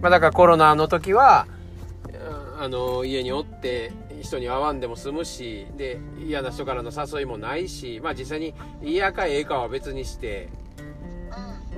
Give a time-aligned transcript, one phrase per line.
[0.00, 1.46] まあだからコロナの時は、
[2.58, 10.48] あの、家におって人に会わんでも済むし、で、嫌な人からの誘いもないし、まあ実際に嫌かええかは別にして、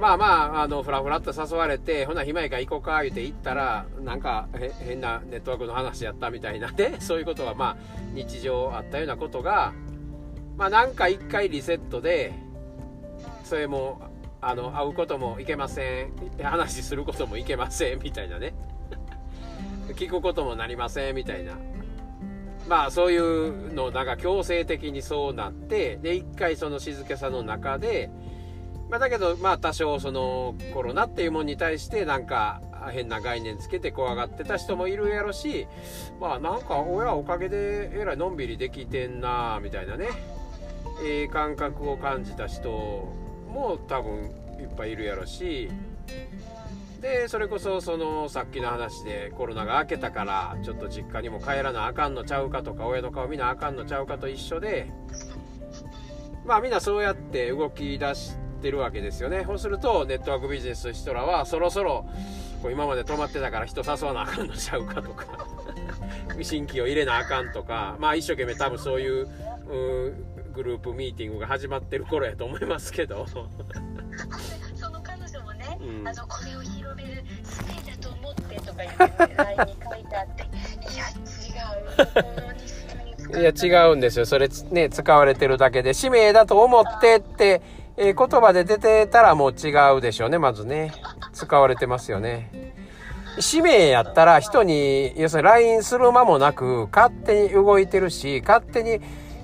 [0.00, 4.48] まあまあ、あの、ふらふらっと誘われて、ほな、暇やから行こうか、言うて行ったら、なんか、
[4.80, 7.76] 変なネットワークの話やったみたいなね、そういうことはまあ、
[8.12, 9.72] 日常あったようなことが、
[10.56, 12.32] まあなんか一回リセットで、
[13.44, 14.00] それも、
[14.42, 16.12] あの、会うこともいけません、
[16.42, 18.52] 話することもいけません、みたいなね。
[19.94, 21.52] 聞くこともなりません、みたいな。
[22.68, 28.08] まあそういうのなんか強制的にそうなってで一回その静けさの中で
[28.92, 35.66] まあ、だけど、まあ、多少そのコロナっていうもんに対してなんか変な概念つけて怖がってた人もいるやろし、
[36.20, 40.08] まあ、なんか親おかげでえらいのんびりできてんなみたいなね、
[41.02, 43.08] えー、感覚を感じた人
[43.52, 44.30] も多分
[44.60, 45.70] いっぱいいるやろし
[47.00, 54.88] でそれこそそのさっきの話でコロナが明けたからちょっと実家にも帰らなあかんのちゃうかとか親の顔見なあかんのちゃうかと一緒で
[56.44, 59.44] まあみんなそうやって動き出してるわけですよね。
[59.46, 62.06] そうすると、ネットワークビジネスの人らは、そろそろ、
[62.62, 65.26] こう今まで止まってたから人誘わなあかんのちゃうかとか、
[66.42, 69.28] 新規を入れなあかんとか、まあ一生懸命多分そういう、
[69.68, 70.14] う
[70.52, 73.26] グループミーティングが始まってる頃やと思いますけど。
[74.76, 80.42] その彼女もね、うん、あの、これを広める使命だと思ってとか言って、LINE に書いてあって、
[80.92, 81.16] いや、違
[83.36, 83.38] う。
[83.40, 84.26] いや、違うんですよ。
[84.26, 87.62] それね、使われてるだけで、使命だと思ってって、
[87.96, 90.92] えー、言葉で出てたらもう違うでしょうね、まずね。
[91.32, 92.72] 使われてますよね。
[93.38, 99.02] 使命やったら人に、要するに LINE する間もなく、勝手に動いてるし、勝手に、えー、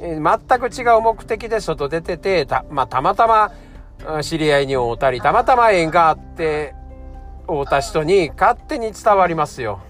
[0.00, 0.20] 全
[0.58, 3.52] く違う目的で外出てて、た、まあ、たまたま、
[4.22, 6.74] 知り合いに会うたり、たまたま縁があって、
[7.46, 9.80] 会うた人に勝手に伝わりますよ。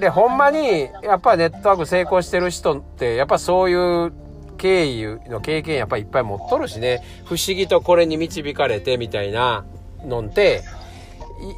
[0.00, 4.12] で、ほんまに、やっぱネットワーク成功してる人って、やっぱそういう
[4.56, 9.64] 経由の経験やっぱりいっぱい持っとるしね、不思議とこれに導かれてみたいな
[10.04, 10.62] のって、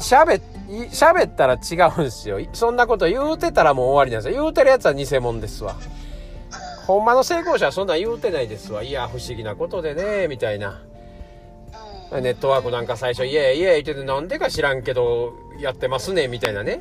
[0.00, 0.40] 喋、
[0.90, 2.38] 喋ったら違うんですよ。
[2.54, 4.42] そんなこと言うてたらもう終わりなんですよ。
[4.42, 5.76] 言うてるやつは偽物ですわ。
[6.86, 8.82] ほんまの成功者はそんなん言うてないですわ。
[8.82, 10.80] いや、不思議なことでね、みたいな。
[12.12, 16.80] ネットワークなんか最初、イエイイエイ言っててなんでか知らんけど、やってますね、みたいなね。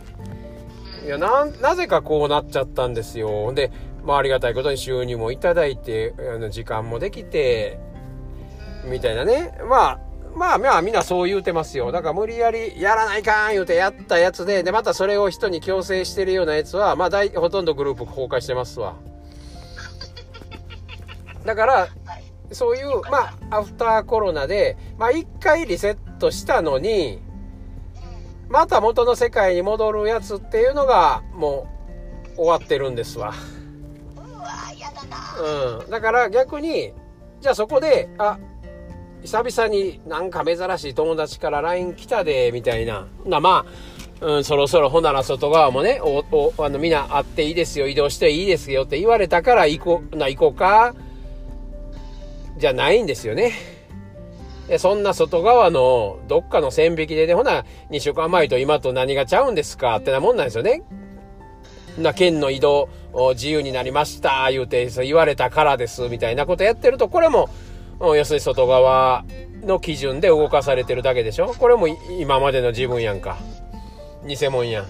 [1.03, 3.51] いや、な、なぜかこうなっちゃったんですよ。
[3.53, 3.71] で、
[4.03, 7.79] まあ、ありがたいことに収入もいただいて、あの、時間もできて、
[8.85, 9.57] みたいなね。
[9.67, 9.99] まあ、
[10.35, 11.93] まあまあみんなそう言うてますよ。
[11.93, 18.95] だから無理やりやらないかん言うてやったやつで、でまたそれを人に強制してるようなやつは、まあ大、ほとんどグループ崩壊してますわ。
[21.45, 21.87] だから、
[22.51, 27.19] そういう、まあ、アフターコロナで、まあ一回リセットしたのに、
[28.49, 31.67] また元の世界に戻るやつっていうのが、も
[32.35, 33.33] う、終わってるんですわ。
[35.81, 35.89] うん。
[35.89, 36.93] だから逆に、
[37.41, 38.37] じゃあそこで、あ、
[39.23, 43.07] 久々になんか珍しい友達から LINE 来たで、みたいな。
[43.25, 43.65] な、ま
[44.21, 50.93] あ、うん、そろそろほなら外側もね、お、お、あの、みんな会っていいですよ、移動していいですよって言われたから行こう、な、行こうか、
[52.57, 53.53] じゃないんですよね。
[54.67, 60.81] で、そんな外側のどっかの線引きでね、ほな、2週間前と今と何がちゃうんですかってなもんなんですよね。
[61.97, 62.89] な、県の移動
[63.33, 67.49] 自由になりました、言うて、言われたからです、みたいなことやってると、これも、
[67.99, 69.23] 要するに外側
[69.61, 73.37] の基準で動かされてるだけでしょこれも今までの自分やんか。
[74.27, 74.85] 偽物やん。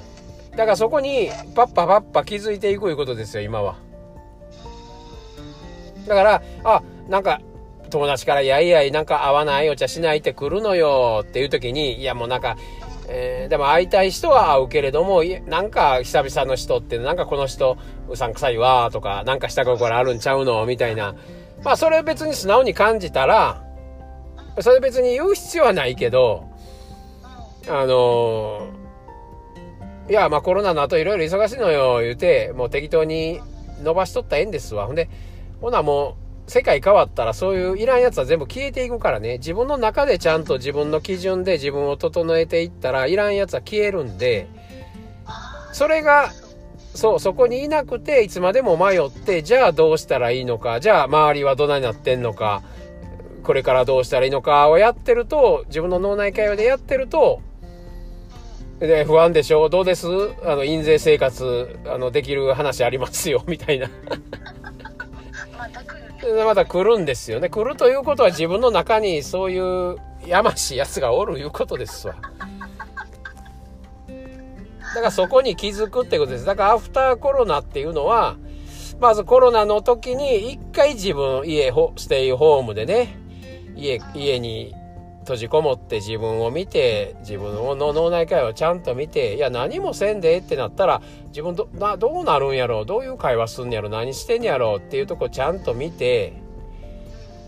[0.51, 3.75] だからそこに、パッパパッパ気づいていくいうことですよ、今は。
[6.07, 7.41] だから、あ、なんか、
[7.89, 12.57] 友達から、いやいや、なんか合わないお茶しないって来るのよっていう時に、いやもうなんか、
[13.07, 17.77] えー、でも会いたい人は会うけれども、なんか久々の人って、なんかこの人
[18.09, 21.15] うさんくさいわとか、なんか下心あるんちゃうのみたいな。
[21.63, 23.63] まあそれ別に素直に感じたら、
[24.59, 26.47] それ別に言う必要はないけど、
[27.67, 33.39] あのー、いや、まあコロナの後いろいろ忙しいのよ、言うて、もう適当に
[33.83, 34.87] 伸ばしとったらええんですわ。
[34.87, 35.09] ほんで、
[35.61, 39.39] ほなもう、世界変わったらそういういらんやつは全部消えていくからね。
[39.39, 44.47] 自分の中でちゃんと自分の基準で自分を整えていったらいらんやつは消えるんで、
[45.73, 46.31] それが、
[46.93, 52.61] そう、そこにいなくていつまでも迷って、じゃあどうしたらいいのか、じゃあ周りはどないなってんのか、
[53.43, 57.41] これからどうしたらいいのかをやってると、自分の脳内会話でやってると、
[58.79, 59.69] で、不安でしょ？
[59.69, 60.07] どうです？
[60.43, 63.89] あの、印税生活、あの、できる話ありますよ、みたいな。
[66.45, 67.49] また来るんですよね。
[67.49, 72.15] 来るということは自分の中にそういうやましい奴がおるいうことですわ。
[74.07, 78.37] だからそこに気づくってことですだからアフターコロナっていうのは
[79.01, 83.17] まずコロナの時に一回自分家ステイホームでね
[83.75, 84.73] 家家に
[85.25, 92.85] 閉じこもって自分を見て自分の脳内会話をちゃんと見ていや何もせんでってなったら自分どなどうなるんやろう？
[92.85, 93.89] どういう会話すんやろ？
[93.89, 94.75] 何してんやろ？
[94.75, 96.33] うっていうとこちゃんと見て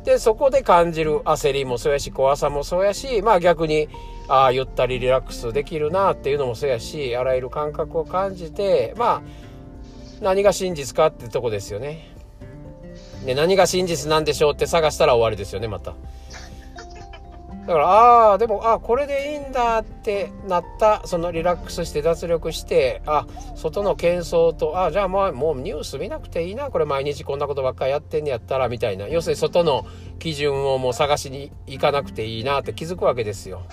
[0.05, 3.89] でそこで感じる焦りもそうやし怖さもそうやしまあ逆に
[4.27, 9.21] ああゆったりリラックスできるなっていうのもそうやしあらゆる感覚を感じてまあ
[10.21, 12.09] 何が真実かってとこですよね。
[13.25, 15.93] で何が真実なんでしょうって探したら終わりですよねまた。
[17.67, 23.27] だからああでもあこれでいいんだってなったそのリラックスして脱力してあ
[23.57, 29.85] 外の喧騒とあじゃあもうもうニュース見なくていいなこれ毎日こんなことばっかりやってんねやったらみたいな要するに外の
[30.17, 33.63] 基準をもう探しに行かなくていいなって気づくわけですよ。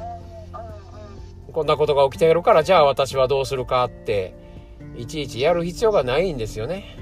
[1.53, 4.35] こんなことが起きてるからじゃあ私はどうするかって
[4.97, 6.99] いちいちやる必要がないんですよね。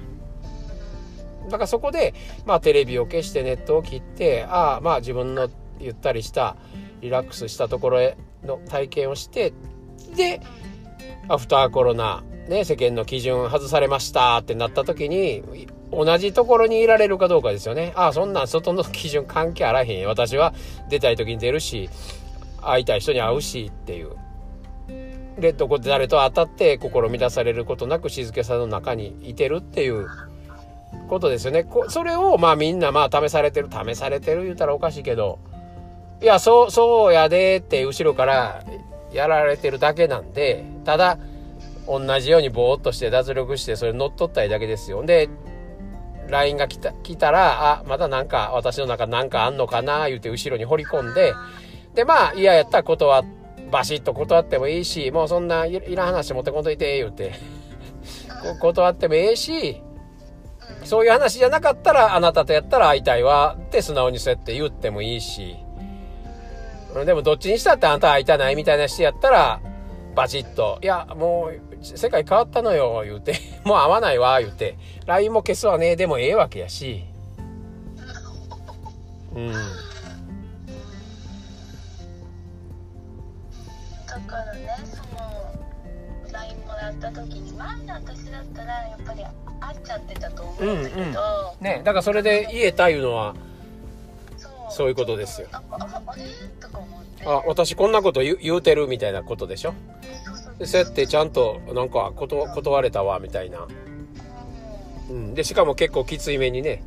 [1.47, 2.13] だからそこで、
[2.45, 5.49] まあ、テレビを消してネットを切ってああまあ自分の
[5.83, 6.57] ゆったりした
[7.03, 9.53] リラックスしたところへの体験をして
[10.17, 10.41] で
[11.29, 15.43] アフターコロナ、ね、世間の基準外されましたってなった時に
[15.91, 17.93] 同じところにいられるかどうかですよね。
[17.95, 20.55] ああそんなん外の基準関係あらへん私は
[20.89, 21.91] 出たい時に出るし
[22.63, 24.17] 会いたい人に会うしっていう。
[25.39, 30.07] でどこで誰と当たって心乱されることなく静けさの中にいてるっていう
[31.09, 31.67] ことですよね。
[31.89, 35.39] それをまあみんなまあ試されてる試されてる言うたらおかしいけど
[36.23, 38.63] いや、そう、そうやでって後ろから
[39.13, 41.19] やられてるだけなんで、ただ、
[41.87, 45.05] 同じようにぼーっとして脱力してそれ乗っ取ったりだけですよ。
[45.05, 45.29] で、
[46.29, 51.35] LINE が来た、来たら、あ、またなんか私の中なんかあんのかな言うて後ろに掘り込んで、
[51.95, 53.25] で、まあ嫌やったら断、
[53.71, 57.33] バシッと断ってもいいし、もうそんないらん話持ってこんといて、言うて、
[58.61, 59.83] 断ってもええし、
[60.85, 65.57] そういう話じゃなかったら、あなたとやったら会いたいわって素直にそうやって言ってもいいし、
[67.05, 69.61] でもどっちにしたってあんた会いたないみたいな人やったら、
[70.15, 73.35] バチッと、いや、もう、世界変わったのよ、言うて、
[73.65, 77.05] もう会わないわ、言うて、LINE も消すわね、でもええわけやし。
[79.35, 79.53] うん。
[79.53, 79.59] だ
[84.27, 89.25] からね、その、LINE もらった時に、前の私だったら、やっぱり
[89.61, 91.01] 会っちゃってたと思うんだけど。
[91.01, 91.15] うんうん、
[91.61, 93.35] ね、だからそれで言えたいうのは、
[94.73, 95.49] そういうことですよ。
[97.25, 99.75] あ、私こんなこと言うてるみたいなことでしょ？
[100.65, 103.67] そうやってちゃんとなんかこと断れたわみたいな。
[105.11, 105.35] うん。
[105.35, 106.83] で、しかも結構きついめにね。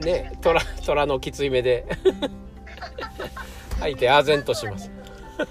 [0.00, 1.86] ね、虎、虎のきつい目で。
[3.80, 4.90] 相手あぜんとします。
[5.38, 5.46] うん。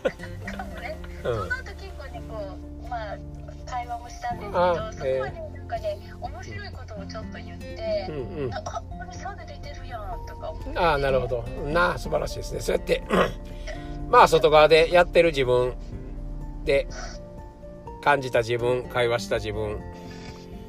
[1.24, 2.44] その後結構ね、こ
[2.83, 3.18] う、まあ、
[3.65, 8.15] 会話もしたんですけど、そこまでなんかね、面白いことをちょっと言って、うん
[8.45, 8.83] うん、あ
[10.75, 11.44] ああなるほど。
[11.66, 12.60] なあ素晴らしいですね。
[12.62, 13.04] そうやって
[14.10, 15.74] まあ外側でやってる自分
[16.66, 16.88] で
[18.01, 19.80] 感じた自分会話した自分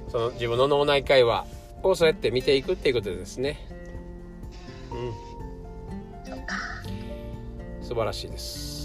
[0.08, 1.46] その自分の脳内会話
[1.82, 3.58] をそうやって見ていくっていうことですね。
[4.90, 5.28] うん。
[7.88, 8.77] 素晴らしいです